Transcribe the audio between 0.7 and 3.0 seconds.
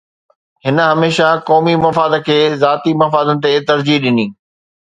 هميشه قومي مفاد کي ذاتي